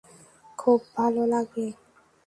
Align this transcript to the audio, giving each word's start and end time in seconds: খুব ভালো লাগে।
খুব 0.57 0.79
ভালো 0.95 1.23
লাগে। 1.25 1.67